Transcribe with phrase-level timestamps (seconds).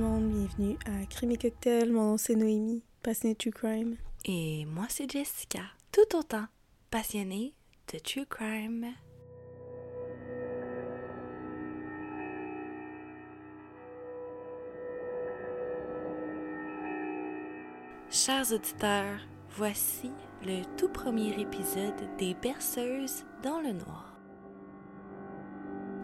[0.00, 1.92] Bienvenue à Crime et Cocktail.
[1.92, 3.96] Mon nom c'est Noémie, passionnée de True Crime.
[4.24, 5.60] Et moi c'est Jessica,
[5.92, 6.46] tout autant
[6.90, 7.52] passionnée
[7.92, 8.86] de True Crime.
[18.10, 20.10] Chers auditeurs, voici
[20.46, 24.09] le tout premier épisode des Berceuses dans le Noir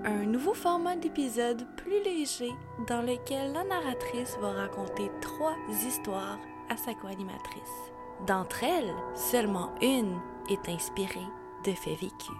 [0.07, 2.53] un nouveau format d'épisode plus léger
[2.87, 6.39] dans lequel la narratrice va raconter trois histoires
[6.69, 7.93] à sa co-animatrice.
[8.25, 11.27] D'entre elles, seulement une est inspirée
[11.65, 12.37] de faits vécus.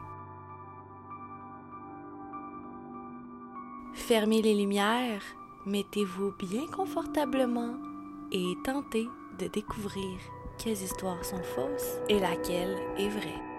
[3.95, 5.23] Fermez les lumières,
[5.67, 7.75] mettez-vous bien confortablement
[8.31, 9.09] et tentez
[9.41, 10.21] de découvrir
[10.57, 13.56] quelles histoires sont fausses et laquelle est vraie.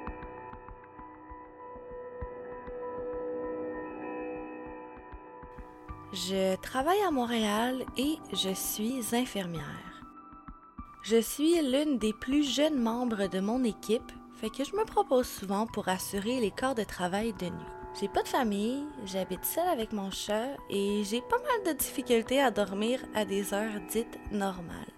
[6.26, 10.02] Je travaille à Montréal et je suis infirmière.
[11.04, 15.28] Je suis l'une des plus jeunes membres de mon équipe, fait que je me propose
[15.28, 17.74] souvent pour assurer les corps de travail de nuit.
[18.00, 22.42] J'ai pas de famille, j'habite seule avec mon chat et j'ai pas mal de difficultés
[22.42, 24.94] à dormir à des heures dites normales.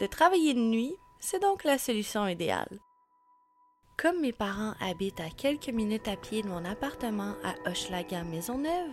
[0.00, 2.80] De travailler de nuit, c'est donc la solution idéale.
[3.96, 8.90] Comme mes parents habitent à quelques minutes à pied de mon appartement à Hochelaga Maisonneuve,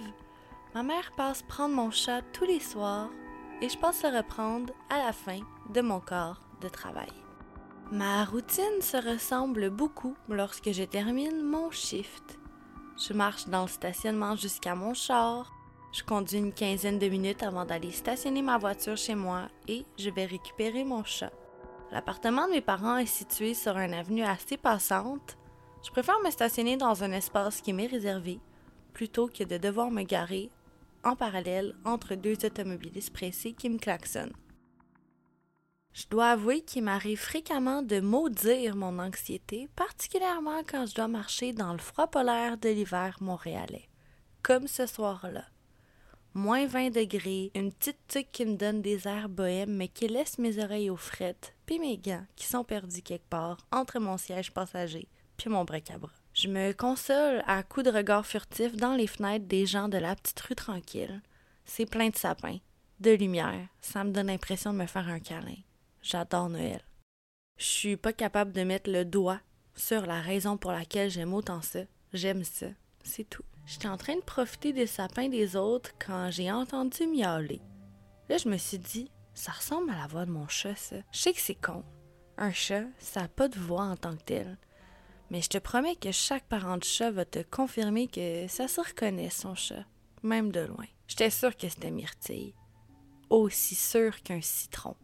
[0.74, 3.10] Ma mère passe prendre mon chat tous les soirs
[3.62, 7.12] et je passe le reprendre à la fin de mon corps de travail.
[7.92, 12.40] Ma routine se ressemble beaucoup lorsque je termine mon shift.
[12.98, 15.52] Je marche dans le stationnement jusqu'à mon char,
[15.92, 20.10] je conduis une quinzaine de minutes avant d'aller stationner ma voiture chez moi et je
[20.10, 21.34] vais récupérer mon chat.
[21.92, 25.38] L'appartement de mes parents est situé sur une avenue assez passante.
[25.86, 28.40] Je préfère me stationner dans un espace qui m'est réservé
[28.94, 30.50] plutôt que de devoir me garer
[31.04, 34.34] en parallèle entre deux automobilistes pressés qui me klaxonnent.
[35.94, 41.52] Je dois avouer qu'il m'arrive fréquemment de maudire mon anxiété, particulièrement quand je dois marcher
[41.52, 43.90] dans le froid polaire de l'hiver montréalais,
[44.42, 45.44] comme ce soir-là.
[46.34, 50.38] Moins 20 degrés, une petite tuque qui me donne des airs bohèmes mais qui laisse
[50.38, 54.54] mes oreilles aux frettes, puis mes gants qui sont perdus quelque part entre mon siège
[54.54, 56.21] passager puis mon bric-à-bras.
[56.42, 60.16] Je me console à coups de regards furtifs dans les fenêtres des gens de la
[60.16, 61.22] petite rue tranquille.
[61.66, 62.58] C'est plein de sapins,
[63.00, 65.58] de lumière, ça me donne l'impression de me faire un câlin.
[66.02, 66.82] J'adore Noël.
[67.60, 69.40] Je suis pas capable de mettre le doigt
[69.76, 71.82] sur la raison pour laquelle j'aime autant ça.
[72.12, 72.70] J'aime ça.
[73.04, 73.46] C'est tout.
[73.68, 77.62] J'étais en train de profiter des sapins des autres quand j'ai entendu miauler.
[78.30, 80.96] Là, je me suis dit, ça ressemble à la voix de mon chat, ça.
[81.12, 81.84] Je sais que c'est con.
[82.40, 84.58] Un chat, ça n'a pas de voix en tant que tel.
[85.32, 88.82] Mais je te promets que chaque parent de chat va te confirmer que ça se
[88.82, 89.86] reconnaît son chat,
[90.24, 90.86] même de loin.
[91.08, 92.54] J'étais sûre que c'était Myrtille.
[93.30, 94.98] Aussi sûr qu'un citron.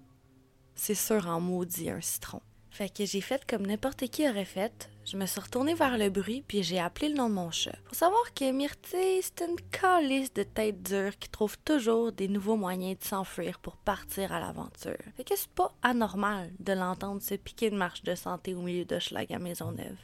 [0.76, 2.42] C'est sûr en maudit un citron.
[2.72, 4.90] Fait que j'ai fait comme n'importe qui aurait fait.
[5.06, 7.78] Je me suis retournée vers le bruit puis j'ai appelé le nom de mon chat.
[7.86, 12.58] Faut savoir que Myrtille, c'est une calice de tête dure qui trouve toujours des nouveaux
[12.58, 14.98] moyens de s'enfuir pour partir à l'aventure.
[15.16, 18.84] Fait que c'est pas anormal de l'entendre se piquer de marche de santé au milieu
[18.84, 19.96] de Schlag à Maisonneuve.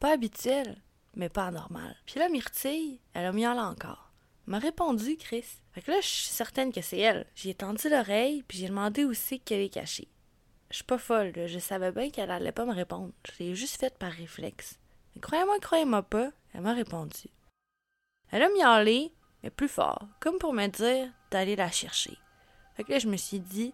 [0.00, 0.82] Pas habituel,
[1.14, 1.94] mais pas anormal.
[2.06, 4.10] Puis là, Myrtille, elle a miaulé encore.
[4.46, 5.44] M'a répondu, Chris.
[5.72, 7.26] Fait que là, je suis certaine que c'est elle.
[7.34, 10.08] J'ai tendu l'oreille, puis j'ai demandé c'est qu'elle est cachée.
[10.70, 13.12] Je suis pas folle, je savais bien qu'elle allait pas me répondre.
[13.26, 14.78] Je l'ai juste faite par réflexe.
[15.14, 17.28] Mais croyez-moi, croyez-moi pas, elle m'a répondu.
[18.30, 19.12] Elle a miaulé,
[19.42, 22.16] mais plus fort, comme pour me dire d'aller la chercher.
[22.74, 23.72] Fait que là, je me suis dit,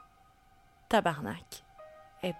[0.89, 1.63] tabarnak,
[2.23, 2.35] elle.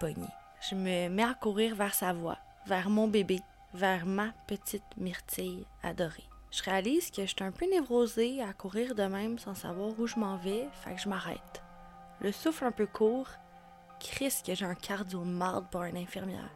[0.69, 3.39] Je me mets à courir vers sa voix, vers mon bébé,
[3.77, 6.27] vers ma petite myrtille adorée.
[6.49, 10.07] Je réalise que je suis un peu névrosée à courir de même sans savoir où
[10.07, 11.61] je m'en vais, fait que je m'arrête.
[12.19, 13.29] Le souffle un peu court,
[13.99, 16.49] Chris que j'ai un cardio de marde pour une infirmière.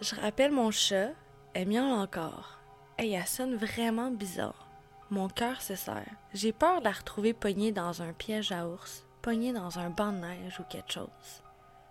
[0.00, 1.10] Je rappelle mon chat,
[1.52, 2.58] elle miaule encore.
[2.98, 4.68] Et elle sonne vraiment bizarre.
[5.10, 6.16] Mon cœur se serre.
[6.32, 10.12] J'ai peur de la retrouver poignée dans un piège à ours, poignée dans un banc
[10.12, 11.42] de neige ou quelque chose.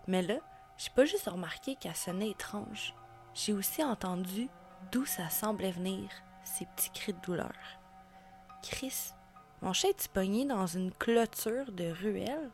[0.07, 0.37] Mais là,
[0.77, 2.95] j'ai pas juste remarqué qu'elle sonnait étrange
[3.37, 4.49] j'ai aussi entendu
[4.91, 6.09] d'où ça semblait venir,
[6.43, 7.53] ces petits cris de douleur.
[8.63, 9.11] Chris,
[9.61, 12.49] mon chat est pogné dans une clôture de ruelle?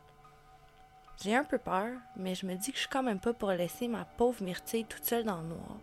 [1.22, 3.50] J'ai un peu peur, mais je me dis que je suis quand même pas pour
[3.50, 5.78] laisser ma pauvre myrtille toute seule dans le noir.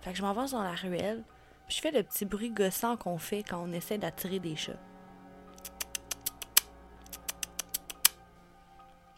[0.00, 1.24] Fait que je m'avance dans la ruelle,
[1.66, 4.78] puis je fais le petit bruit gossant qu'on fait quand on essaie d'attirer des chats.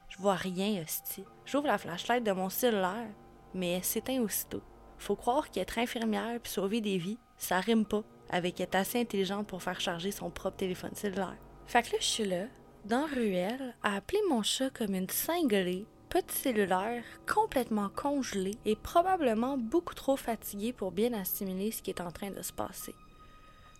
[0.08, 1.26] Je vois rien, hostie.
[1.44, 3.10] J'ouvre la flashlight de mon cellulaire,
[3.52, 4.62] mais elle s'éteint aussitôt.
[4.98, 9.46] Faut croire qu'être infirmière puis sauver des vies, ça rime pas avec être assez intelligente
[9.46, 11.36] pour faire charger son propre téléphone cellulaire.
[11.66, 12.44] Fait que là, je suis là,
[12.84, 19.58] dans Ruelle, a appelé mon chat comme une cinglée, petit cellulaire, complètement congelé et probablement
[19.58, 22.94] beaucoup trop fatigué pour bien assimiler ce qui est en train de se passer.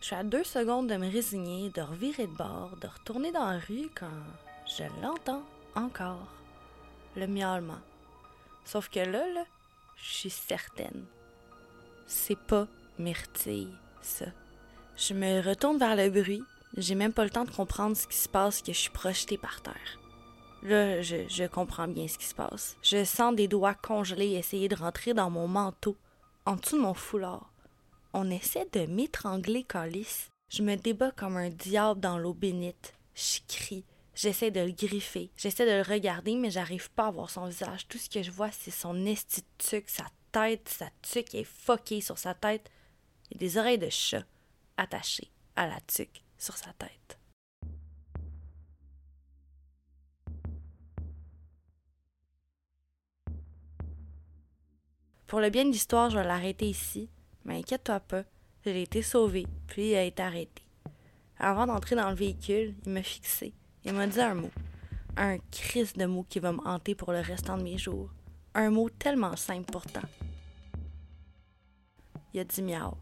[0.01, 3.47] Je suis à deux secondes de me résigner, de revirer de bord, de retourner dans
[3.47, 4.07] la rue quand
[4.67, 5.43] je l'entends
[5.75, 6.29] encore.
[7.17, 7.81] Le miaulement.
[8.65, 9.45] Sauf que là, là,
[10.03, 11.05] je suis certaine.
[12.07, 12.67] C'est pas
[12.99, 14.27] Myrtille, ça.
[14.97, 16.43] Je me retourne vers le bruit.
[16.77, 19.39] J'ai même pas le temps de comprendre ce qui se passe que je suis projetée
[19.39, 20.01] par terre.
[20.63, 22.77] Là, je, je comprends bien ce qui se passe.
[22.83, 25.97] Je sens des doigts congelés essayer de rentrer dans mon manteau,
[26.47, 27.53] en dessous de mon foulard.
[28.13, 30.31] On essaie de m'étrangler, Calice.
[30.49, 32.95] Je me débat comme un diable dans l'eau bénite.
[33.15, 33.85] Je crie.
[34.21, 35.31] J'essaie de le griffer.
[35.37, 37.87] J'essaie de le regarder, mais j'arrive pas à voir son visage.
[37.87, 42.19] Tout ce que je vois, c'est son esti sa tête, sa tuque est fuckée sur
[42.19, 42.69] sa tête.
[43.33, 44.25] A des oreilles de chat
[44.77, 47.17] attachées à la tuque sur sa tête.
[55.29, 57.09] Pour le bien de l'histoire, je vais l'arrêter ici,
[57.45, 58.25] mais inquiète-toi pas,
[58.65, 60.65] j'ai été sauvé, puis il a été arrêté.
[61.39, 63.55] Avant d'entrer dans le véhicule, il m'a fixé.
[63.85, 64.51] Il m'a dit un mot.
[65.17, 68.11] Un crise de mots qui va me hanter pour le restant de mes jours.
[68.55, 70.09] Un mot tellement simple pourtant.
[72.35, 72.95] Il a dit miaou.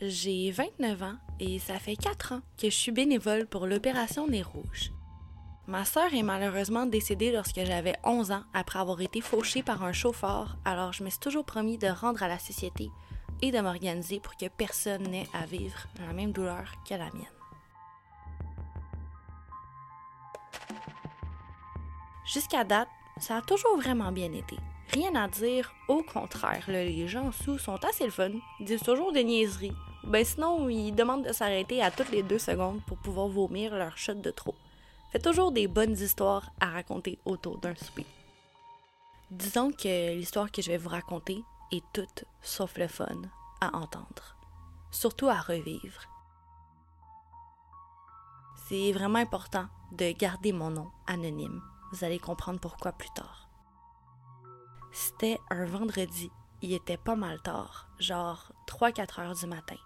[0.00, 4.42] J'ai 29 ans et ça fait 4 ans que je suis bénévole pour l'opération Nez
[4.42, 4.92] Rouge.
[5.66, 9.92] Ma sœur est malheureusement décédée lorsque j'avais 11 ans après avoir été fauchée par un
[9.92, 12.90] chauffeur, alors je me toujours promis de rendre à la société
[13.42, 17.24] et de m'organiser pour que personne n'ait à vivre la même douleur que la mienne.
[22.26, 22.88] Jusqu'à date,
[23.18, 24.56] ça a toujours vraiment bien été.
[24.92, 28.30] Rien à dire, au contraire, les gens sous sont assez le fun,
[28.60, 29.72] disent toujours des niaiseries.
[30.04, 33.96] Ben sinon, ils demandent de s'arrêter à toutes les deux secondes pour pouvoir vomir leur
[33.98, 34.54] shot de trop
[35.16, 38.06] fait toujours des bonnes histoires à raconter autour d'un souper.
[39.30, 43.22] Disons que l'histoire que je vais vous raconter est toute sauf le fun
[43.60, 44.36] à entendre,
[44.90, 46.02] surtout à revivre.
[48.68, 51.62] C'est vraiment important de garder mon nom anonyme.
[51.92, 53.48] Vous allez comprendre pourquoi plus tard.
[54.92, 56.30] C'était un vendredi,
[56.62, 59.76] il était pas mal tard, genre 3-4 heures du matin.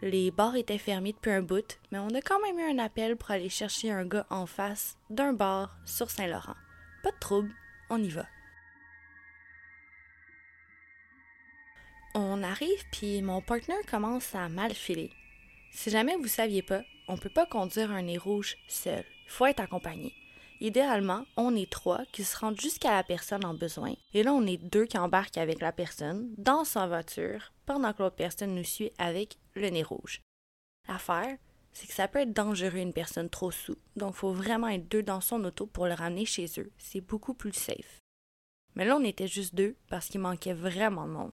[0.00, 3.16] Les bars étaient fermés depuis un bout, mais on a quand même eu un appel
[3.16, 6.54] pour aller chercher un gars en face d'un bar sur Saint-Laurent.
[7.02, 7.52] Pas de trouble,
[7.90, 8.24] on y va.
[12.14, 15.10] On arrive, puis mon partenaire commence à mal filer.
[15.70, 19.04] Si jamais vous saviez pas, on peut pas conduire un nez rouge seul.
[19.26, 20.14] Il faut être accompagné.
[20.60, 24.44] Idéalement, on est trois qui se rendent jusqu'à la personne en besoin, et là on
[24.44, 28.64] est deux qui embarquent avec la personne dans sa voiture pendant que l'autre personne nous
[28.64, 30.20] suit avec le nez rouge.
[30.88, 31.36] L'affaire,
[31.72, 35.02] c'est que ça peut être dangereux une personne trop sous, donc faut vraiment être deux
[35.02, 36.72] dans son auto pour le ramener chez eux.
[36.76, 38.00] C'est beaucoup plus safe.
[38.74, 41.30] Mais là, on était juste deux parce qu'il manquait vraiment de monde.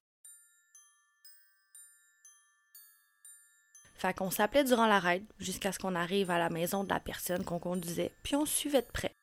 [4.12, 7.44] Qu'on s'appelait durant la ride jusqu'à ce qu'on arrive à la maison de la personne
[7.44, 9.14] qu'on conduisait, puis on suivait de près.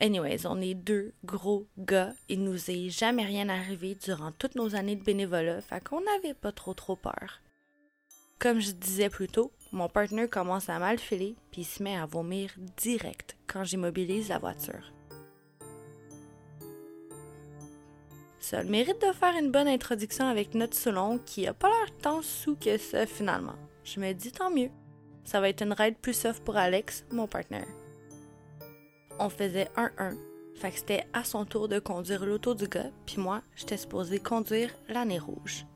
[0.00, 4.74] Anyways, on est deux gros gars, il nous est jamais rien arrivé durant toutes nos
[4.74, 7.40] années de bénévolat, fait qu'on n'avait pas trop trop peur.
[8.40, 12.06] Comme je disais plus tôt, mon partenaire commence à mal filer puis se met à
[12.06, 14.92] vomir direct quand j'immobilise la voiture.
[18.40, 21.96] Ça le mérite de faire une bonne introduction avec notre salon qui a pas l'air
[22.02, 23.54] tant sous que ça finalement.
[23.84, 24.70] Je me dis tant mieux.
[25.24, 27.66] Ça va être une ride plus soft pour Alex, mon partenaire.
[29.18, 30.16] On faisait 1-1.
[30.54, 34.70] Fait c'était à son tour de conduire l'auto du gars, puis moi, j'étais supposé conduire
[34.88, 35.66] l'année rouge.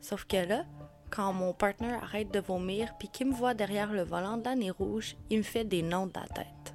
[0.00, 0.64] Sauf que là,
[1.10, 4.70] quand mon partenaire arrête de vomir puis qu'il me voit derrière le volant de l'année
[4.70, 6.74] rouge, il me fait des noms de la tête.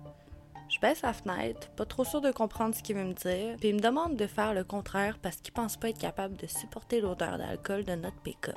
[0.69, 3.69] Je baisse la fenêtre, pas trop sûr de comprendre ce qu'il veut me dire, puis
[3.69, 7.01] il me demande de faire le contraire parce qu'il pense pas être capable de supporter
[7.01, 8.55] l'odeur d'alcool de notre pick-up.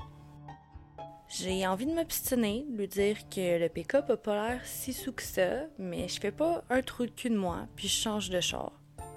[1.33, 5.23] J'ai envie de m'obstiner, lui dire que le pick-up a pas l'air si sous que
[5.23, 8.41] ça, mais je fais pas un trou de cul de moi, puis je change de
[8.41, 8.73] char.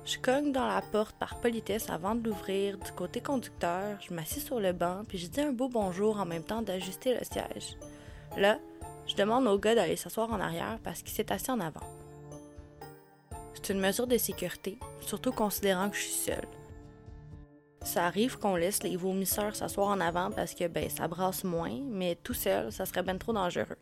[0.06, 4.42] Je cogne dans la porte par politesse avant de l'ouvrir du côté conducteur, je m'assis
[4.42, 7.78] sur le banc, puis je dis un beau bonjour en même temps d'ajuster le siège.
[8.38, 8.60] Là,
[9.08, 11.88] je demande au gars d'aller s'asseoir en arrière parce qu'il s'est assis en avant.
[13.56, 16.48] C'est une mesure de sécurité, surtout considérant que je suis seule.
[17.84, 21.80] Ça arrive qu'on laisse les vomisseurs s'asseoir en avant parce que ben ça brasse moins,
[21.84, 23.78] mais tout seul, ça serait ben trop dangereux.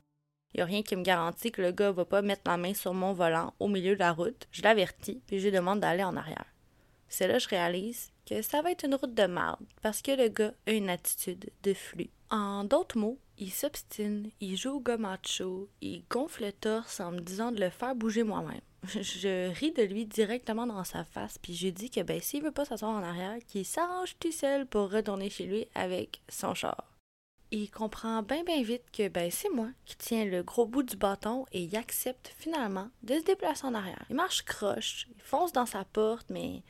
[0.54, 2.74] Il n'y a rien qui me garantit que le gars va pas mettre la main
[2.74, 4.48] sur mon volant au milieu de la route.
[4.52, 6.46] Je l'avertis, puis je lui demande d'aller en arrière.
[7.08, 10.12] C'est là que je réalise que ça va être une route de marde parce que
[10.12, 12.10] le gars a une attitude de flux.
[12.30, 17.12] En d'autres mots, il s'obstine, il joue au gars macho, il gonfle le torse en
[17.12, 18.62] me disant de le faire bouger moi-même.
[18.84, 22.44] Je ris de lui directement dans sa face, puis je lui dis que ben s'il
[22.44, 26.54] veut pas s'asseoir en arrière, qu'il s'arrange tout seul pour retourner chez lui avec son
[26.54, 26.86] char.
[27.50, 30.96] Il comprend bien bien vite que ben c'est moi qui tiens le gros bout du
[30.96, 34.06] bâton et il accepte finalement de se déplacer en arrière.
[34.12, 36.62] Il marche croche, il fonce dans sa porte, mais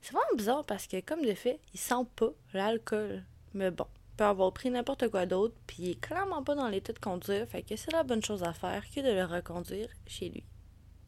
[0.00, 3.24] c'est vraiment bizarre parce que comme de fait, il sent pas l'alcool.
[3.52, 3.86] Mais bon,
[4.28, 7.62] avoir pris n'importe quoi d'autre, puis il est clairement pas dans l'état de conduire, fait
[7.62, 10.44] que c'est la bonne chose à faire que de le reconduire chez lui.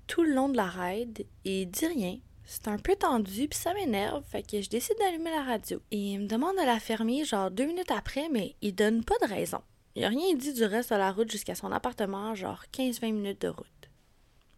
[0.07, 3.73] Tout le long de la ride, il dit rien, c'est un peu tendu, puis ça
[3.75, 5.81] m'énerve, fait que je décide d'allumer la radio.
[5.91, 9.15] Et il me demande de la fermer genre deux minutes après, mais il donne pas
[9.23, 9.61] de raison.
[9.95, 13.43] Il a rien dit du reste de la route jusqu'à son appartement, genre 15-20 minutes
[13.43, 13.67] de route.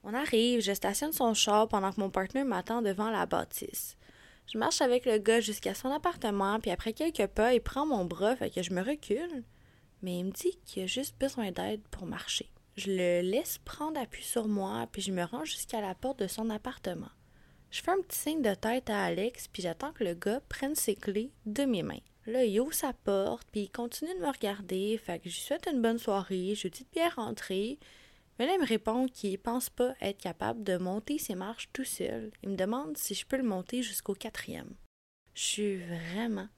[0.03, 3.97] On arrive, je stationne son char pendant que mon partenaire m'attend devant la bâtisse.
[4.47, 8.05] Je marche avec le gars jusqu'à son appartement, puis après quelques pas, il prend mon
[8.05, 9.45] bras, fait que je me recule.
[10.03, 12.51] Mais il me dit qu'il a juste besoin d'aide pour marcher.
[12.77, 16.27] Je le laisse prendre appui sur moi, puis je me rends jusqu'à la porte de
[16.27, 17.11] son appartement.
[17.71, 20.75] Je fais un petit signe de tête à Alex, puis j'attends que le gars prenne
[20.75, 22.03] ses clés de mes mains.
[22.27, 25.43] Là, il ouvre sa porte, puis il continue de me regarder, fait que je lui
[25.43, 27.79] souhaite une bonne soirée, je lui dis de bien rentrer.
[28.39, 31.85] Mais là, il me répond qu'il pense pas être capable de monter ses marches tout
[31.85, 32.33] seul.
[32.43, 34.75] Il me demande si je peux le monter jusqu'au quatrième.
[35.35, 36.49] Je suis vraiment,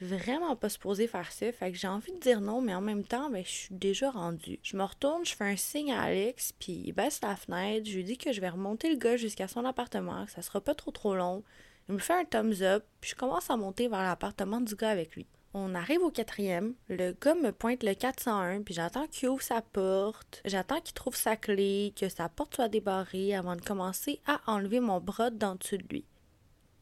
[0.00, 3.04] vraiment pas supposée faire ça, fait que j'ai envie de dire non, mais en même
[3.04, 4.58] temps, ben, je suis déjà rendue.
[4.62, 7.96] Je me retourne, je fais un signe à Alex, puis il baisse la fenêtre, je
[7.96, 10.74] lui dis que je vais remonter le gars jusqu'à son appartement, que ça sera pas
[10.74, 11.42] trop trop long.
[11.88, 14.90] Il me fait un thumbs up, puis je commence à monter vers l'appartement du gars
[14.90, 15.26] avec lui.
[15.58, 19.62] On arrive au quatrième, le gars me pointe le 401, puis j'attends qu'il ouvre sa
[19.62, 24.38] porte, j'attends qu'il trouve sa clé, que sa porte soit débarrée avant de commencer à
[24.48, 26.04] enlever mon bras d'en dessous de lui.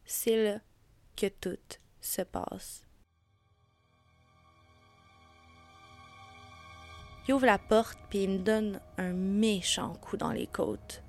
[0.04, 0.58] C'est là
[1.16, 1.56] que tout
[2.00, 2.82] se passe.
[7.28, 11.04] Il ouvre la porte puis il me donne un méchant coup dans les côtes.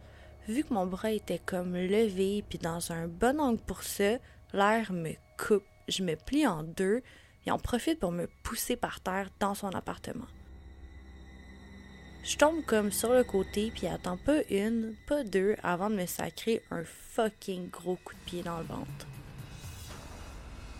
[0.48, 4.20] Vu que mon bras était comme levé puis dans un bon angle pour ça,
[4.54, 5.66] l'air me coupe.
[5.88, 7.02] Je me plie en deux
[7.46, 10.28] et en profite pour me pousser par terre dans son appartement.
[12.24, 16.06] Je tombe comme sur le côté puis attends pas une, pas deux avant de me
[16.08, 19.08] sacrer un fucking gros coup de pied dans le ventre.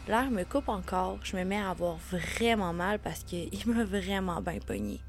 [0.08, 4.42] L'air me coupe encore, je me mets à avoir vraiment mal parce qu'il m'a vraiment
[4.42, 5.02] bien pogné.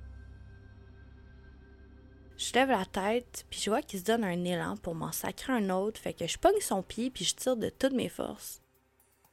[2.39, 5.55] Je lève la tête, puis je vois qu'il se donne un élan pour m'en sacrer
[5.55, 8.61] un autre, fait que je pogne son pied, puis je tire de toutes mes forces.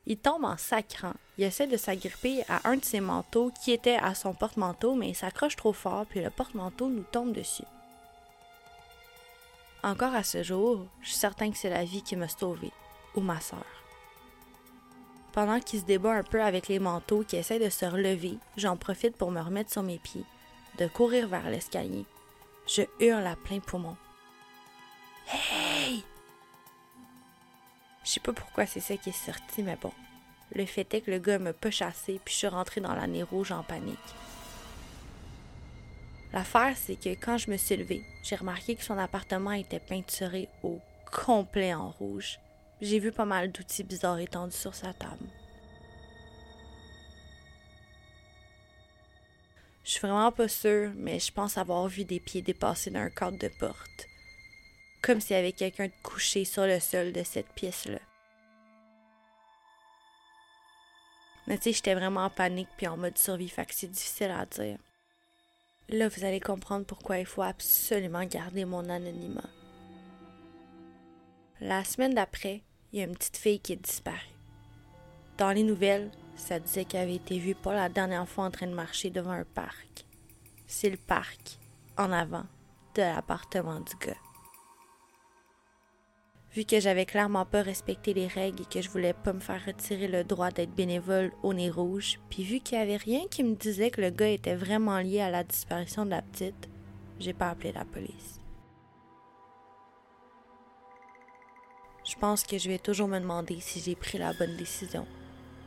[0.05, 1.13] Il tombe en sacrant.
[1.37, 5.09] Il essaie de s'agripper à un de ses manteaux qui était à son porte-manteau, mais
[5.09, 7.63] il s'accroche trop fort, puis le porte-manteau nous tombe dessus.
[9.81, 12.71] Encore à ce jour, je suis certain que c'est la vie qui m'a sauvé,
[13.15, 13.65] ou ma sœur.
[15.31, 18.77] Pendant qu'il se débat un peu avec les manteaux qui essaient de se relever, j'en
[18.77, 20.25] profite pour me remettre sur mes pieds,
[20.77, 22.05] de courir vers l'escalier,
[22.67, 23.97] je hurle à plein poumon.
[25.27, 25.72] Hey!
[28.03, 29.91] Je sais pas pourquoi c'est ça qui est sorti, mais bon.
[30.53, 33.23] Le fait est que le gars m'a pas chassé, puis je suis rentrée dans l'année
[33.23, 33.97] rouge en panique.
[36.33, 40.49] L'affaire, c'est que quand je me suis levée, j'ai remarqué que son appartement était peinturé
[40.63, 40.79] au
[41.11, 42.39] complet en rouge.
[42.81, 45.27] J'ai vu pas mal d'outils bizarres étendus sur sa table.
[49.83, 53.37] Je suis vraiment pas sûre, mais je pense avoir vu des pieds dépasser d'un cadre
[53.37, 54.07] de porte.
[55.03, 57.99] Comme s'il y avait quelqu'un de couché sur le sol de cette pièce-là.
[61.45, 64.45] Mais tu sais, j'étais vraiment en panique puis en mode survie, que c'est difficile à
[64.45, 64.77] dire.
[65.89, 69.49] Là, vous allez comprendre pourquoi il faut absolument garder mon anonymat.
[71.59, 74.17] La semaine d'après, il y a une petite fille qui est disparue.
[75.37, 78.67] Dans les nouvelles, ça disait qu'elle avait été vue pour la dernière fois en train
[78.67, 80.05] de marcher devant un parc.
[80.65, 81.59] C'est le parc,
[81.97, 82.45] en avant,
[82.95, 84.22] de l'appartement du gars.
[86.53, 89.65] Vu que j'avais clairement pas respecté les règles et que je voulais pas me faire
[89.65, 93.43] retirer le droit d'être bénévole au nez rouge, puis vu qu'il y avait rien qui
[93.43, 96.69] me disait que le gars était vraiment lié à la disparition de la petite,
[97.19, 98.39] j'ai pas appelé la police.
[102.05, 105.07] Je pense que je vais toujours me demander si j'ai pris la bonne décision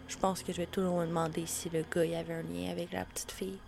[0.09, 2.93] je pense que je vais toujours me demander si le gars avait un lien avec
[2.93, 3.59] la petite fille.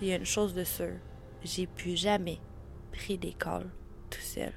[0.00, 0.96] Il y a une chose de sûre,
[1.42, 2.38] j'ai plus jamais
[2.98, 3.70] pris d'école
[4.10, 4.52] tout seul.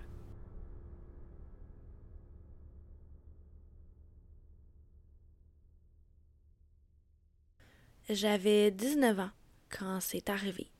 [8.09, 9.29] J'avais 19 ans
[9.69, 10.71] quand c'est arrivé.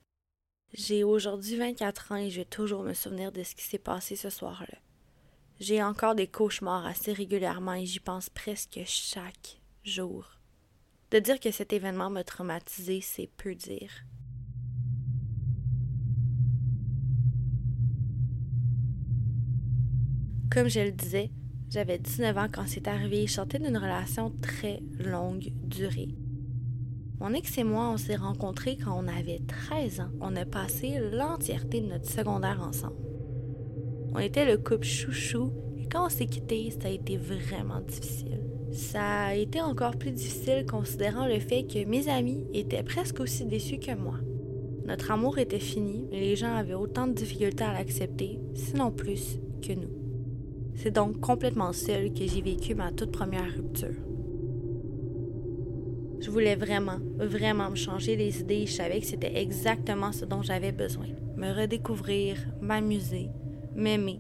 [0.74, 4.15] J'ai aujourd'hui 24 ans et je vais toujours me souvenir de ce qui s'est passé
[4.15, 4.80] ce soir-là.
[5.60, 10.39] J'ai encore des cauchemars assez régulièrement et j'y pense presque chaque jour.
[11.12, 13.91] De dire que cet événement m'a traumatisé, c'est peu dire.
[20.53, 21.31] Comme je le disais,
[21.70, 26.10] j'avais 19 ans quand c'est arrivé et je sortais d'une relation très longue durée.
[27.22, 30.12] Mon ex et moi, on s'est rencontrés quand on avait 13 ans.
[30.20, 32.98] On a passé l'entièreté de notre secondaire ensemble.
[34.13, 38.41] On était le couple chouchou et quand on s'est quitté, ça a été vraiment difficile.
[38.74, 43.46] Ça a été encore plus difficile considérant le fait que mes amis étaient presque aussi
[43.46, 44.17] déçus que moi.
[44.86, 49.39] Notre amour était fini, mais les gens avaient autant de difficultés à l'accepter, sinon plus,
[49.62, 50.00] que nous.
[50.75, 53.96] C'est donc complètement seul que j'ai vécu ma toute première rupture.
[56.20, 60.44] Je voulais vraiment, vraiment me changer les idées je savais que c'était exactement ce dont
[60.44, 61.08] j'avais besoin.
[61.36, 63.30] Me redécouvrir, m'amuser,
[63.75, 64.20] m'aimer.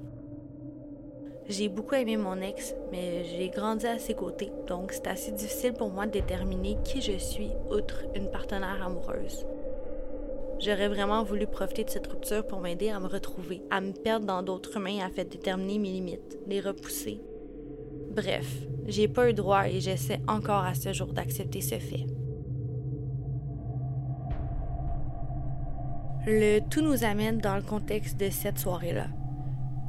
[1.47, 5.73] J'ai beaucoup aimé mon ex, mais j'ai grandi à ses côtés, donc c'est assez difficile
[5.73, 9.45] pour moi de déterminer qui je suis outre une partenaire amoureuse.
[10.63, 14.25] J'aurais vraiment voulu profiter de cette rupture pour m'aider à me retrouver, à me perdre
[14.25, 17.19] dans d'autres mains afin de déterminer mes limites, les repousser,
[18.13, 18.45] Bref,
[18.87, 22.05] j'ai pas eu droit et j'essaie encore à ce jour d'accepter ce fait.
[26.27, 29.07] Le tout nous amène dans le contexte de cette soirée-là.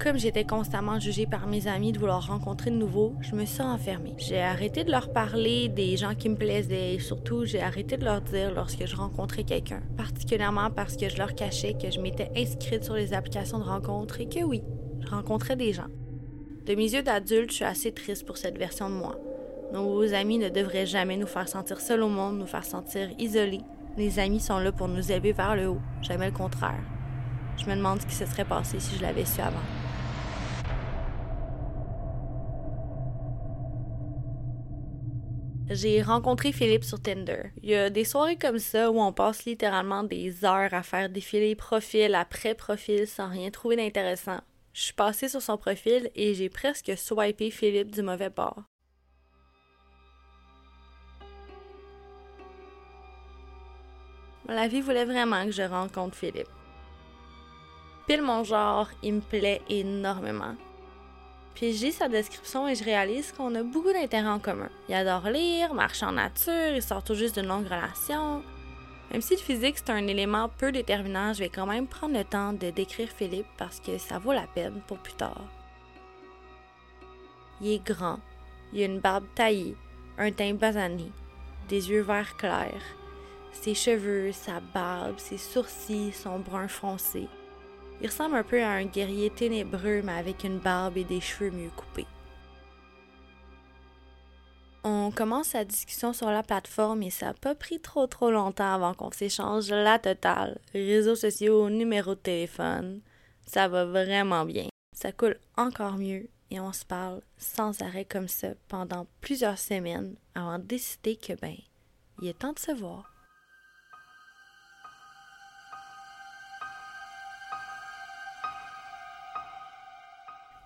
[0.02, 3.62] Comme j'étais constamment jugée par mes amis de vouloir rencontrer de nouveau, je me suis
[3.62, 4.14] enfermée.
[4.18, 8.04] J'ai arrêté de leur parler des gens qui me plaisaient et surtout j'ai arrêté de
[8.04, 12.32] leur dire lorsque je rencontrais quelqu'un, particulièrement parce que je leur cachais que je m'étais
[12.36, 14.64] inscrite sur les applications de rencontre et que oui,
[15.02, 15.86] je rencontrais des gens.
[16.66, 19.14] De mes yeux d'adulte, je suis assez triste pour cette version de moi.
[19.72, 23.62] Nos amis ne devraient jamais nous faire sentir seuls au monde, nous faire sentir isolés.
[23.96, 26.82] Les amis sont là pour nous élever vers le haut, jamais le contraire.
[27.56, 29.81] Je me demande ce qui se serait passé si je l'avais su avant.
[35.74, 37.44] J'ai rencontré Philippe sur Tinder.
[37.62, 41.08] Il y a des soirées comme ça où on passe littéralement des heures à faire
[41.08, 44.40] défiler profil après profil sans rien trouver d'intéressant.
[44.74, 48.64] Je suis passée sur son profil et j'ai presque swipé Philippe du mauvais bord.
[54.46, 56.50] La vie voulait vraiment que je rencontre Philippe.
[58.06, 60.54] Pile mon genre, il me plaît énormément.
[61.54, 64.70] Puis lis sa description et je réalise qu'on a beaucoup d'intérêts en commun.
[64.88, 68.42] Il adore lire, marcher en nature, il sort tout juste d'une longue relation.
[69.10, 72.24] Même si le physique c'est un élément peu déterminant, je vais quand même prendre le
[72.24, 75.44] temps de décrire Philippe parce que ça vaut la peine pour plus tard.
[77.60, 78.18] Il est grand,
[78.72, 79.76] il a une barbe taillée,
[80.16, 81.12] un teint basané,
[81.68, 82.82] des yeux verts clairs.
[83.52, 87.28] Ses cheveux, sa barbe, ses sourcils sont bruns foncés.
[88.02, 91.52] Il ressemble un peu à un guerrier ténébreux mais avec une barbe et des cheveux
[91.52, 92.06] mieux coupés.
[94.82, 98.74] On commence la discussion sur la plateforme et ça n'a pas pris trop trop longtemps
[98.74, 100.58] avant qu'on s'échange la totale.
[100.74, 103.00] Réseaux sociaux, numéro de téléphone.
[103.46, 104.66] Ça va vraiment bien.
[104.96, 110.16] Ça coule encore mieux et on se parle sans arrêt comme ça pendant plusieurs semaines
[110.34, 111.54] avant de décider que ben,
[112.20, 113.11] il est temps de se voir.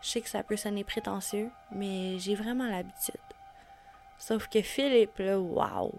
[0.07, 3.17] Je sais que ça peut sonner prétentieux, mais j'ai vraiment l'habitude.
[4.19, 5.99] Sauf que Philippe, là, wow!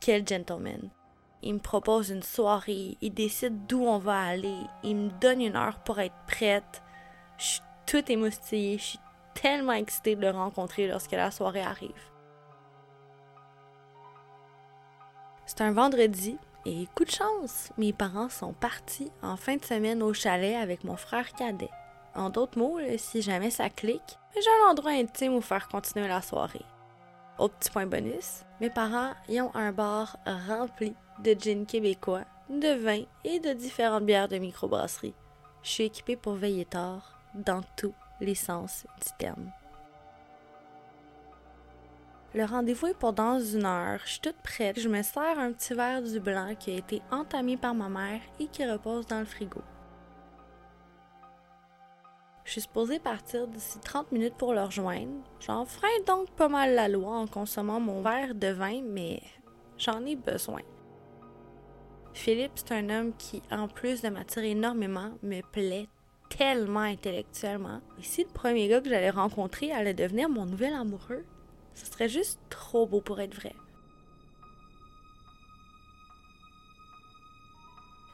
[0.00, 0.90] Quel gentleman!
[1.40, 5.54] Il me propose une soirée, il décide d'où on va aller, il me donne une
[5.54, 6.82] heure pour être prête.
[7.38, 9.00] Je suis toute émoustillée, je suis
[9.34, 12.10] tellement excitée de le rencontrer lorsque la soirée arrive.
[15.46, 20.02] C'est un vendredi et coup de chance, mes parents sont partis en fin de semaine
[20.02, 21.70] au chalet avec mon frère cadet.
[22.14, 26.22] En d'autres mots, si jamais ça clique, j'ai un endroit intime où faire continuer la
[26.22, 26.64] soirée.
[27.38, 32.74] Au petit point bonus, mes parents y ont un bar rempli de gin québécois, de
[32.74, 35.14] vin et de différentes bières de microbrasserie.
[35.62, 39.50] Je suis équipée pour veiller tard, dans tous les sens du terme.
[42.32, 44.00] Le rendez-vous est pour dans une heure.
[44.04, 44.78] Je suis toute prête.
[44.78, 48.20] Je me sers un petit verre du blanc qui a été entamé par ma mère
[48.38, 49.60] et qui repose dans le frigo.
[52.50, 55.22] Je suis supposée partir d'ici 30 minutes pour le rejoindre.
[55.38, 59.22] J'enfreins donc pas mal la loi en consommant mon verre de vin, mais
[59.78, 60.62] j'en ai besoin.
[62.12, 65.86] Philippe, c'est un homme qui, en plus de m'attirer énormément, me plaît
[66.28, 67.82] tellement intellectuellement.
[68.00, 71.24] Et si le premier gars que j'allais rencontrer allait devenir mon nouvel amoureux,
[71.74, 73.54] ce serait juste trop beau pour être vrai.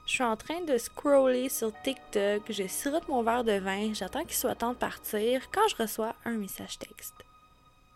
[0.07, 4.23] Je suis en train de scroller sur TikTok, je sirote mon verre de vin, j'attends
[4.23, 7.15] qu'il soit temps de partir quand je reçois un message texte.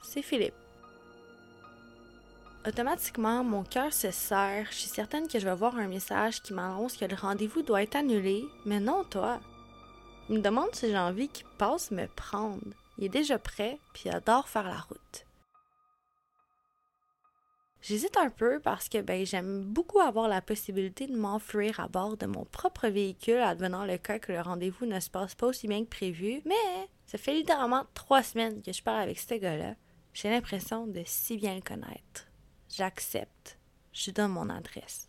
[0.02, 0.54] C'est Philippe.
[2.66, 4.66] Automatiquement, mon cœur se serre.
[4.70, 7.82] Je suis certaine que je vais voir un message qui m'annonce que le rendez-vous doit
[7.82, 9.40] être annulé, mais non, toi.
[10.28, 12.60] Il me demande si j'ai envie qu'il passe me prendre.
[12.98, 14.99] Il est déjà prêt, puis adore faire la route.
[17.82, 22.16] J'hésite un peu parce que ben, j'aime beaucoup avoir la possibilité de m'enfuir à bord
[22.16, 25.66] de mon propre véhicule advenant le cas que le rendez-vous ne se passe pas aussi
[25.66, 29.74] bien que prévu, mais ça fait littéralement trois semaines que je parle avec ce gars-là.
[30.12, 32.26] J'ai l'impression de si bien le connaître.
[32.68, 33.58] J'accepte.
[33.92, 35.08] Je donne mon adresse.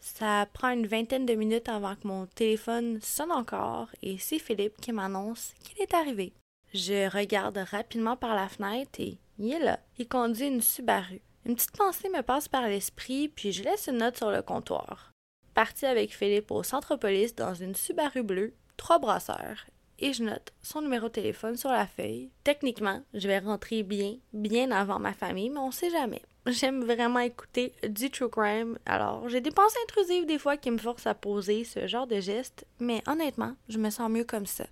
[0.00, 4.80] Ça prend une vingtaine de minutes avant que mon téléphone sonne encore et c'est Philippe
[4.80, 6.32] qui m'annonce qu'il est arrivé.
[6.74, 9.80] Je regarde rapidement par la fenêtre et il est là.
[9.98, 11.20] Il conduit une Subaru.
[11.46, 15.12] Une petite pensée me passe par l'esprit, puis je laisse une note sur le comptoir.
[15.54, 19.66] Parti avec Philippe au centre police dans une Subaru bleue, trois brasseurs,
[19.98, 22.30] et je note son numéro de téléphone sur la feuille.
[22.42, 26.22] Techniquement, je vais rentrer bien, bien avant ma famille, mais on sait jamais.
[26.46, 30.78] J'aime vraiment écouter du true crime, alors j'ai des pensées intrusives des fois qui me
[30.78, 34.66] forcent à poser ce genre de gestes, mais honnêtement, je me sens mieux comme ça.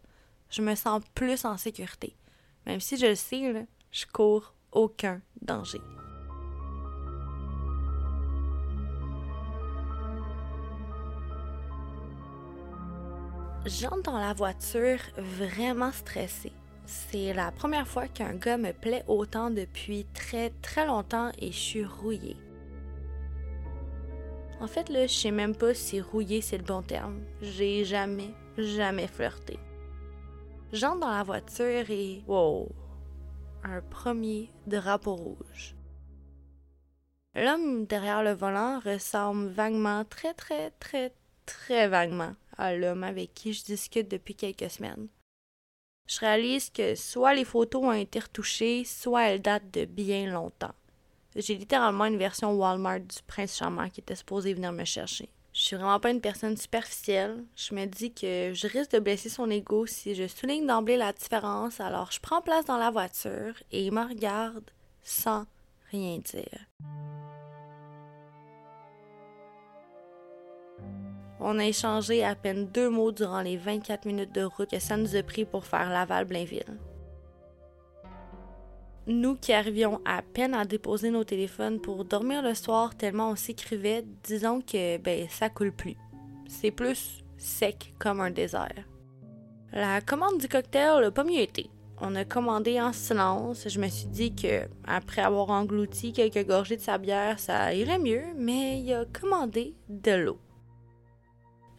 [0.51, 2.15] Je me sens plus en sécurité.
[2.67, 5.81] Même si je le sais, je cours aucun danger.
[13.67, 16.53] J'entre dans la voiture vraiment stressée.
[16.87, 21.59] C'est la première fois qu'un gars me plaît autant depuis très très longtemps et je
[21.59, 22.37] suis rouillée.
[24.61, 27.21] En fait, là, je sais même pas si rouillée c'est le bon terme.
[27.41, 29.59] J'ai jamais, jamais flirté.
[30.73, 32.69] J'entre dans la voiture et wow,
[33.65, 35.75] un premier drapeau rouge.
[37.35, 41.13] L'homme derrière le volant ressemble vaguement, très très très
[41.47, 45.09] très vaguement à l'homme avec qui je discute depuis quelques semaines.
[46.09, 50.75] Je réalise que soit les photos ont été retouchées, soit elles datent de bien longtemps.
[51.35, 55.31] J'ai littéralement une version Walmart du prince charmant qui était supposé venir me chercher.
[55.53, 57.45] Je suis vraiment pas une personne superficielle.
[57.57, 61.13] Je me dis que je risque de blesser son ego si je souligne d'emblée la
[61.13, 64.71] différence, alors je prends place dans la voiture et il me regarde
[65.03, 65.45] sans
[65.91, 66.67] rien dire.
[71.39, 74.97] On a échangé à peine deux mots durant les 24 minutes de route que ça
[74.97, 76.79] nous a pris pour faire Laval-Blainville.
[79.07, 83.37] Nous qui arrivions à peine à déposer nos téléphones pour dormir le soir tellement on
[83.37, 85.97] s'écrivait, disons que ben ça coule plus.
[86.47, 88.85] C'est plus sec comme un désert.
[89.73, 91.69] La commande du cocktail n'a pas mieux été.
[92.01, 93.69] On a commandé en silence.
[93.69, 97.99] Je me suis dit que après avoir englouti quelques gorgées de sa bière, ça irait
[97.99, 100.39] mieux, mais il a commandé de l'eau.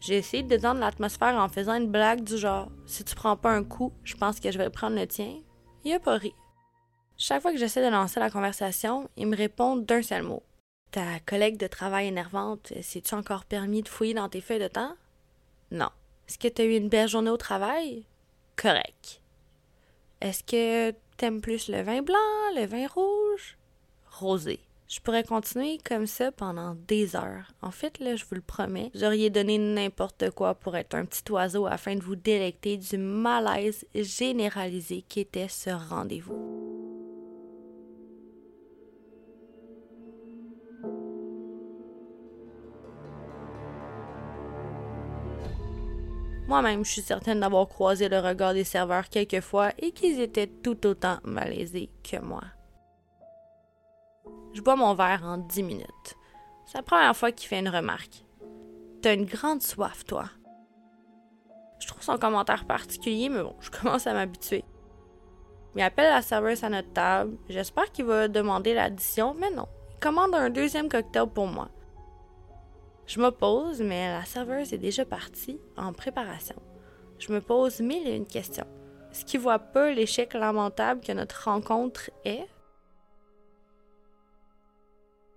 [0.00, 3.52] J'ai essayé de détendre l'atmosphère en faisant une blague du genre Si tu prends pas
[3.52, 5.40] un coup, je pense que je vais prendre le tien.
[5.84, 6.34] Il a pas ri.
[7.16, 10.42] Chaque fois que j'essaie de lancer la conversation, il me répond d'un seul mot.
[10.90, 14.94] Ta collègue de travail énervante, s'est-tu encore permis de fouiller dans tes feuilles de temps?
[15.70, 15.90] Non.
[16.28, 18.04] Est-ce que tu as eu une belle journée au travail?
[18.56, 19.20] Correct.
[20.20, 22.16] Est-ce que t'aimes plus le vin blanc,
[22.56, 23.58] le vin rouge?
[24.10, 24.60] Rosé.
[24.88, 27.52] Je pourrais continuer comme ça pendant des heures.
[27.62, 31.04] En fait, là, je vous le promets, vous auriez donné n'importe quoi pour être un
[31.04, 36.63] petit oiseau afin de vous délecter du malaise généralisé qui était ce rendez-vous.
[46.46, 50.86] Moi-même, je suis certaine d'avoir croisé le regard des serveurs quelquefois et qu'ils étaient tout
[50.86, 52.42] autant malaisés que moi.
[54.52, 56.16] Je bois mon verre en dix minutes.
[56.66, 58.24] C'est la première fois qu'il fait une remarque.
[59.00, 60.26] T'as une grande soif, toi.
[61.78, 64.64] Je trouve son commentaire particulier, mais bon, je commence à m'habituer.
[65.74, 67.36] Il appelle la serveuse à notre table.
[67.48, 69.66] J'espère qu'il va demander l'addition, mais non.
[69.90, 71.68] Il commande un deuxième cocktail pour moi.
[73.06, 76.56] Je m'oppose, mais la serveuse est déjà partie en préparation.
[77.18, 78.66] Je me pose mille et une questions.
[79.10, 82.46] Est-ce qu'il voit pas l'échec lamentable que notre rencontre est?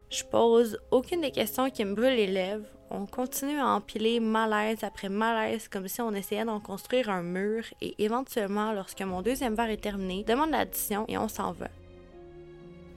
[0.10, 2.65] Je pose aucune des questions qui me brûlent les lèvres.
[2.89, 7.65] On continue à empiler malaise après malaise comme si on essayait d'en construire un mur
[7.82, 11.67] et éventuellement, lorsque mon deuxième verre est terminé, demande l'addition et on s'en va.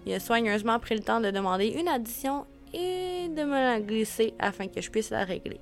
[0.06, 4.34] Il a soigneusement pris le temps de demander une addition et de me la glisser
[4.38, 5.60] afin que je puisse la régler.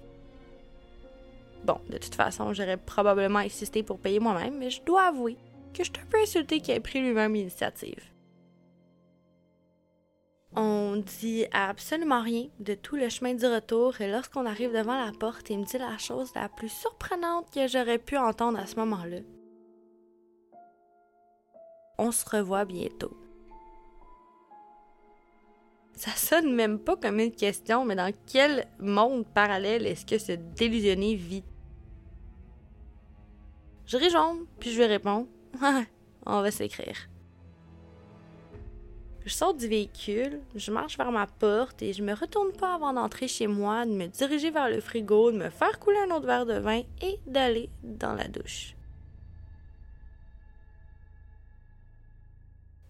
[1.64, 5.37] Bon, de toute façon, j'aurais probablement insisté pour payer moi-même, mais je dois avouer
[5.75, 8.03] que je suis un peu insultée qu'il ait pris lui-même l'initiative.
[10.57, 15.12] On dit absolument rien de tout le chemin du retour et lorsqu'on arrive devant la
[15.12, 18.77] porte, il me dit la chose la plus surprenante que j'aurais pu entendre à ce
[18.77, 19.18] moment-là.
[21.99, 23.16] On se revoit bientôt.
[25.99, 30.31] Ça sonne même pas comme une question, mais dans quel monde parallèle est-ce que ce
[30.31, 31.43] délusionné vit?
[33.85, 35.27] Je réjonde, puis je lui réponds
[36.25, 37.09] On va s'écrire.
[39.25, 42.93] Je sors du véhicule, je marche vers ma porte et je me retourne pas avant
[42.93, 46.27] d'entrer chez moi, de me diriger vers le frigo, de me faire couler un autre
[46.27, 48.77] verre de vin et d'aller dans la douche.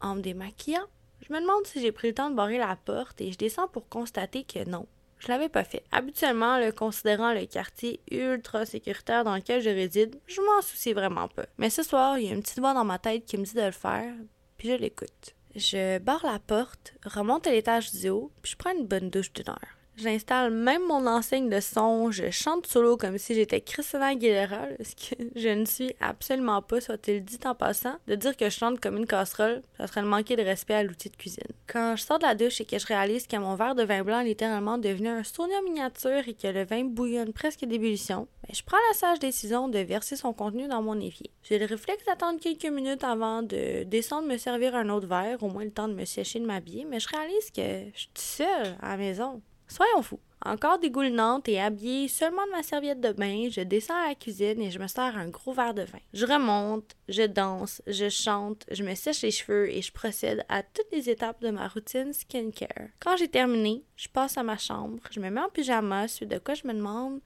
[0.02, 0.88] En me démaquillant,
[1.28, 3.68] je me demande si j'ai pris le temps de barrer la porte et je descends
[3.68, 4.86] pour constater que non.
[5.18, 5.82] Je l'avais pas fait.
[5.90, 11.28] Habituellement, le considérant le quartier ultra sécuritaire dans lequel je réside, je m'en soucie vraiment
[11.28, 11.46] pas.
[11.58, 13.54] Mais ce soir, il y a une petite voix dans ma tête qui me dit
[13.54, 14.14] de le faire,
[14.56, 15.34] puis je l'écoute.
[15.56, 19.32] Je barre la porte, remonte à l'étage du haut, puis je prends une bonne douche
[19.32, 19.77] d'une heure.
[20.00, 24.94] J'installe même mon enseigne de son, je chante solo comme si j'étais Christina Aguilera, ce
[24.94, 27.96] que je ne suis absolument pas, soit-il dit en passant.
[28.06, 30.84] De dire que je chante comme une casserole, ça serait le manquer de respect à
[30.84, 31.42] l'outil de cuisine.
[31.66, 34.04] Quand je sors de la douche et que je réalise que mon verre de vin
[34.04, 38.54] blanc est littéralement devenu un sauna miniature et que le vin bouillonne presque d'ébullition, ben,
[38.54, 41.32] je prends la sage décision de verser son contenu dans mon évier.
[41.42, 45.48] J'ai le réflexe d'attendre quelques minutes avant de descendre me servir un autre verre, au
[45.48, 48.76] moins le temps de me sécher de m'habiller, mais je réalise que je suis seule
[48.80, 49.42] à la maison.
[49.68, 50.20] Soyons fous.
[50.44, 54.62] Encore dégoulinante et habillée seulement de ma serviette de bain, je descends à la cuisine
[54.62, 55.98] et je me sers un gros verre de vin.
[56.14, 60.62] Je remonte, je danse, je chante, je me sèche les cheveux et je procède à
[60.62, 62.88] toutes les étapes de ma routine skincare.
[63.00, 66.38] Quand j'ai terminé, je passe à ma chambre, je me mets en pyjama, suite de
[66.38, 67.20] quoi je me demande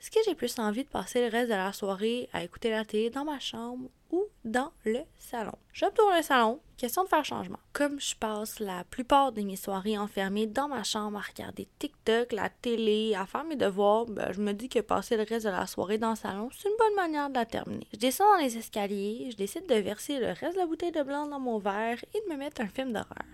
[0.00, 2.84] est-ce que j'ai plus envie de passer le reste de la soirée à écouter la
[2.84, 5.54] télé dans ma chambre ou dans le salon?
[5.72, 7.58] J'opte pour le salon, question de faire changement.
[7.72, 12.32] Comme je passe la plupart de mes soirées enfermées dans ma chambre à regarder TikTok,
[12.32, 15.50] la télé, à faire mes devoirs, ben, je me dis que passer le reste de
[15.50, 17.88] la soirée dans le salon, c'est une bonne manière de la terminer.
[17.92, 21.02] Je descends dans les escaliers, je décide de verser le reste de la bouteille de
[21.02, 23.26] blanc dans mon verre et de me mettre un film d'horreur.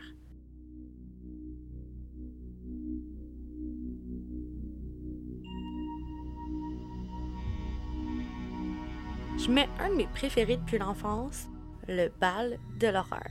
[9.44, 11.48] Je mets un de mes préférés depuis l'enfance,
[11.86, 13.28] Le bal de l'horreur.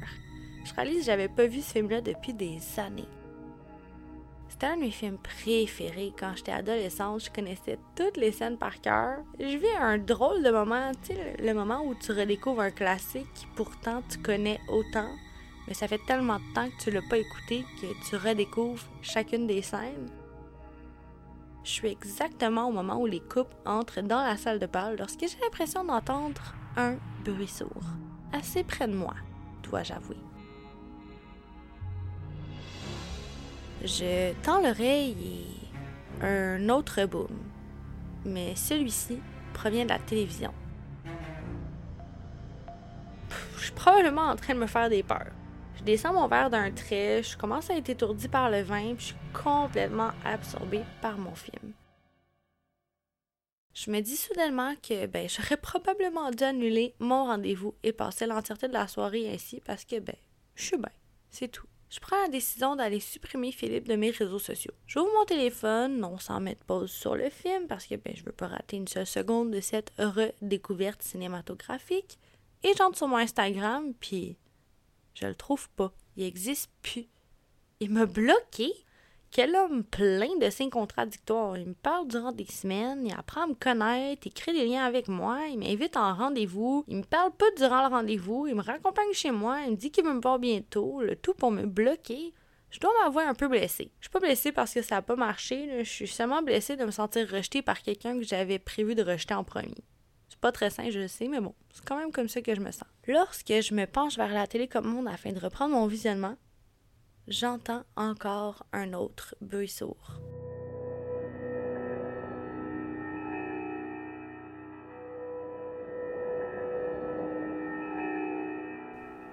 [0.63, 3.09] Je réalise que j'avais pas vu ce film-là depuis des années.
[4.47, 6.13] C'était un de mes films préférés.
[6.15, 9.23] Quand j'étais adolescente, je connaissais toutes les scènes par cœur.
[9.39, 13.47] Je vis un drôle de moment, tu sais, le moment où tu redécouvres un classique
[13.55, 15.09] pourtant tu connais autant,
[15.67, 19.47] mais ça fait tellement de temps que tu l'as pas écouté que tu redécouvres chacune
[19.47, 20.11] des scènes.
[21.63, 25.21] Je suis exactement au moment où les couples entrent dans la salle de bal lorsque
[25.21, 27.83] j'ai l'impression d'entendre un bruit sourd,
[28.33, 29.13] assez près de moi,
[29.63, 30.17] dois-je avouer.
[33.81, 35.15] Je tends l'oreille
[36.21, 37.27] et un autre boom,
[38.25, 39.19] mais celui-ci
[39.53, 40.53] provient de la télévision.
[43.57, 45.31] je suis probablement en train de me faire des peurs.
[45.83, 48.99] Je descends mon verre d'un trait, je commence à être étourdi par le vin, puis
[48.99, 51.73] je suis complètement absorbée par mon film.
[53.73, 58.69] Je me dis soudainement que ben, j'aurais probablement dû annuler mon rendez-vous et passer l'entièreté
[58.69, 60.15] de la soirée ainsi parce que ben,
[60.55, 60.87] je suis bien,
[61.29, 61.67] c'est tout.
[61.89, 64.73] Je prends la décision d'aller supprimer Philippe de mes réseaux sociaux.
[64.87, 68.31] J'ouvre mon téléphone, non sans mettre pause sur le film parce que ben, je veux
[68.31, 72.19] pas rater une seule seconde de cette redécouverte cinématographique.
[72.63, 74.37] Et j'entre sur mon Instagram, puis
[75.13, 75.93] je le trouve pas.
[76.15, 77.07] Il existe plus.
[77.79, 78.71] Il m'a bloqué.
[79.31, 81.57] Quel homme plein de signes contradictoires.
[81.57, 84.85] Il me parle durant des semaines, il apprend à me connaître, il crée des liens
[84.85, 88.61] avec moi, il m'invite en rendez-vous, il me parle pas durant le rendez-vous, il me
[88.61, 91.65] raccompagne chez moi, il me dit qu'il veut me voir bientôt, le tout pour me
[91.65, 92.31] bloquer.
[92.69, 93.91] Je dois m'avouer un peu blessée.
[94.01, 96.85] Je suis pas blessée parce que ça a pas marché, je suis seulement blessée de
[96.85, 99.83] me sentir rejetée par quelqu'un que j'avais prévu de rejeter en premier.
[100.43, 102.59] Pas très sain, je le sais, mais bon, c'est quand même comme ça que je
[102.59, 102.89] me sens.
[103.07, 106.35] Lorsque je me penche vers la télécommande afin de reprendre mon visionnement,
[107.29, 110.19] j'entends encore un autre bruit sourd.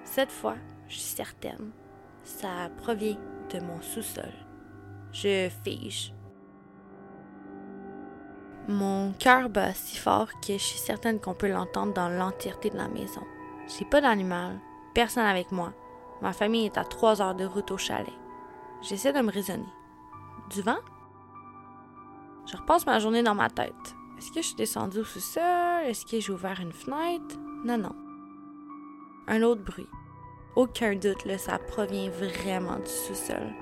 [0.05, 1.73] Cette fois, je suis certaine,
[2.23, 3.19] ça provient
[3.53, 4.33] de mon sous-sol.
[5.13, 6.15] Je fige,
[8.71, 12.77] mon cœur bat si fort que je suis certaine qu'on peut l'entendre dans l'entièreté de
[12.77, 13.23] la maison.
[13.69, 14.59] J'ai pas d'animal,
[14.95, 15.73] personne avec moi.
[16.23, 18.13] Ma famille est à trois heures de route au chalet.
[18.83, 19.69] J'essaie de me raisonner.
[20.51, 20.79] Du vent?
[22.47, 23.75] Je repasse ma journée dans ma tête.
[24.19, 25.85] Est-ce que je suis descendue au sous-sol?
[25.85, 27.37] Est-ce que j'ai ouvert une fenêtre?
[27.65, 27.95] Non, non.
[29.29, 29.89] Un autre bruit.
[30.57, 33.53] Aucun doute, là, ça provient vraiment du sous-sol.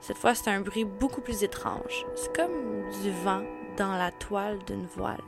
[0.00, 2.06] Cette fois, c'est un bruit beaucoup plus étrange.
[2.14, 3.42] C'est comme du vent
[3.76, 5.22] dans la toile d'une voile.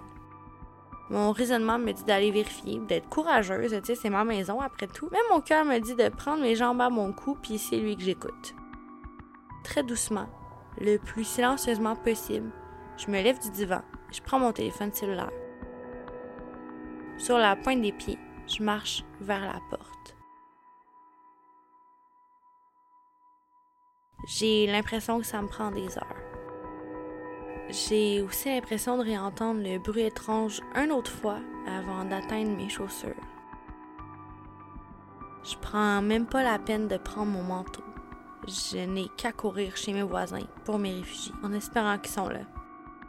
[1.11, 5.09] Mon raisonnement me dit d'aller vérifier, d'être courageuse, tu sais, c'est ma maison après tout.
[5.11, 7.97] Mais mon cœur me dit de prendre mes jambes à mon cou, puis c'est lui
[7.97, 8.55] que j'écoute.
[9.65, 10.29] Très doucement,
[10.79, 12.51] le plus silencieusement possible,
[12.99, 13.83] je me lève du divan,
[14.13, 15.31] je prends mon téléphone cellulaire.
[17.17, 20.17] Sur la pointe des pieds, je marche vers la porte.
[24.27, 26.28] J'ai l'impression que ça me prend des heures.
[27.71, 33.15] J'ai aussi l'impression de réentendre le bruit étrange une autre fois avant d'atteindre mes chaussures.
[35.45, 37.85] Je prends même pas la peine de prendre mon manteau.
[38.47, 42.41] Je n'ai qu'à courir chez mes voisins pour mes réfugiés, en espérant qu'ils sont là.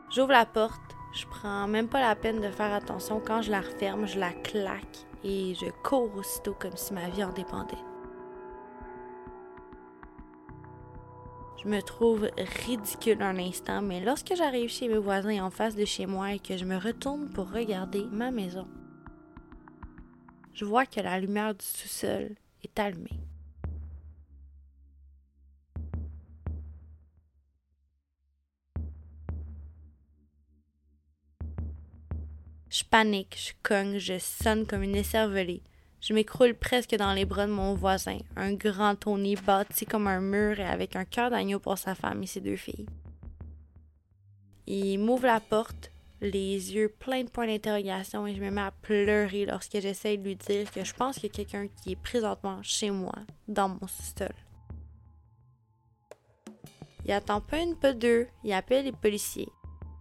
[0.09, 3.61] J'ouvre la porte, je prends même pas la peine de faire attention quand je la
[3.61, 7.77] referme, je la claque et je cours aussitôt comme si ma vie en dépendait.
[11.61, 12.29] Je me trouve
[12.65, 16.39] ridicule un instant, mais lorsque j'arrive chez mes voisins en face de chez moi et
[16.39, 18.65] que je me retourne pour regarder ma maison,
[20.53, 23.19] je vois que la lumière du sous-sol est allumée.
[32.69, 35.61] Je panique, je cogne, je sonne comme une écervelée.
[36.01, 40.21] Je m'écroule presque dans les bras de mon voisin, un grand Tony bâti comme un
[40.21, 42.85] mur et avec un cœur d'agneau pour sa femme et ses deux filles.
[44.65, 48.71] Il m'ouvre la porte, les yeux pleins de points d'interrogation et je me mets à
[48.71, 52.01] pleurer lorsque j'essaie de lui dire que je pense qu'il y a quelqu'un qui est
[52.01, 53.15] présentement chez moi,
[53.47, 54.33] dans mon sous-sol.
[57.05, 59.49] Il attend pas une, pas deux, il appelle les policiers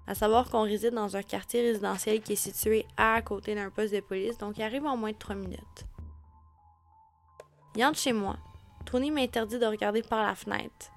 [0.09, 3.95] à savoir qu'on réside dans un quartier résidentiel qui est situé à côté d'un poste
[3.95, 5.85] de police, donc il arrive en moins de trois minutes.
[7.79, 8.37] Il entre chez moi.
[8.87, 10.91] Tony m'interdit de regarder par la fenêtre.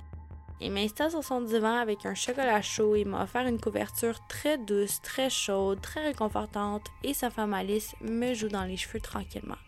[0.59, 4.57] Il m'installe sur son divan avec un chocolat chaud et m'a offert une couverture très
[4.57, 9.59] douce, très chaude, très réconfortante et sa femme Alice me joue dans les cheveux tranquillement.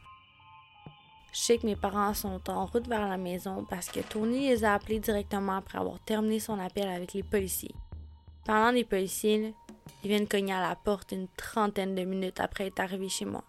[1.31, 4.63] Je sais que mes parents sont en route vers la maison parce que Tony les
[4.63, 7.75] a appelés directement après avoir terminé son appel avec les policiers.
[8.43, 9.53] Parlant des policiers,
[10.03, 13.43] ils viennent cogner à la porte une trentaine de minutes après être arrivés chez moi.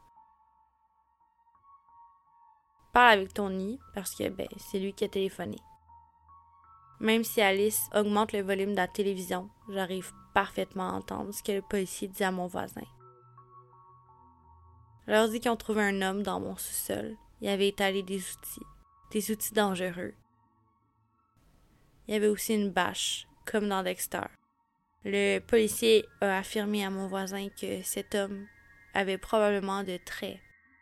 [2.95, 5.59] Parle avec Tony parce que ben, c'est lui qui a téléphoné.
[7.01, 11.53] Même si Alice augmente le volume de la télévision, j'arrive parfaitement à entendre ce que
[11.53, 12.87] le policier dit à mon voisin.
[15.07, 17.17] Je leur dit qu'ils ont trouvé un homme dans mon sous-sol.
[17.41, 18.67] Il avait étalé des outils,
[19.11, 20.15] des outils dangereux.
[22.07, 24.29] Il y avait aussi une bâche, comme dans Dexter.
[25.05, 28.47] Le policier a affirmé à mon voisin que cet homme
[28.95, 30.41] avait probablement de très,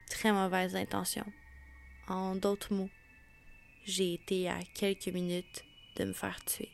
[0.09, 1.27] très mauvaises intentions.
[2.13, 2.91] En d'autres mots,
[3.87, 5.65] j'ai été à quelques minutes
[5.97, 6.69] de me faire tuer.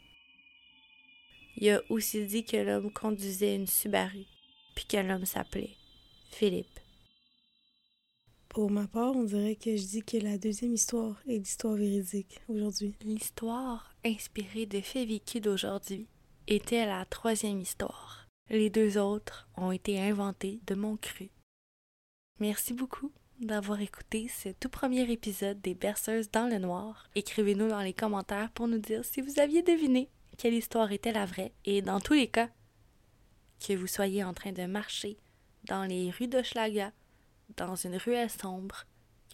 [1.57, 4.25] Il a aussi dit que l'homme conduisait une Subaru,
[4.75, 5.77] puis que l'homme s'appelait
[6.33, 6.81] Philippe.
[8.49, 12.41] Pour ma part, on dirait que je dis que la deuxième histoire est l'histoire véridique
[12.49, 12.97] aujourd'hui.
[13.03, 16.09] L'histoire inspirée de faits vécus d'aujourd'hui
[16.49, 18.27] était la troisième histoire.
[18.51, 21.31] Les deux autres ont été inventées de mon cru.
[22.41, 27.09] Merci beaucoup d'avoir écouté ce tout premier épisode des Berceuses dans le Noir.
[27.15, 31.27] Écrivez-nous dans les commentaires pour nous dire si vous aviez deviné quelle histoire était la
[31.27, 32.49] vraie et dans tous les cas,
[33.65, 35.19] que vous soyez en train de marcher
[35.65, 36.93] dans les rues d'Hochelaga,
[37.57, 38.85] dans une ruelle sombre,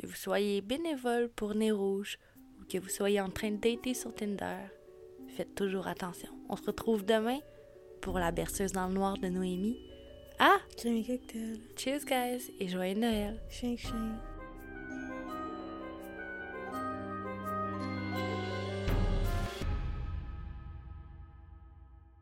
[0.00, 2.18] que vous soyez bénévole pour Nez Rouge
[2.60, 4.66] ou que vous soyez en train de dater sur Tinder,
[5.28, 6.30] faites toujours attention.
[6.48, 7.38] On se retrouve demain
[8.00, 9.93] pour la berceuse dans le noir de Noémie.
[10.38, 10.59] Ah!
[10.77, 11.61] Crème cocktail.
[11.77, 13.40] Cheers, guys, et joyeux Noël!
[13.51, 14.18] Chien, chien.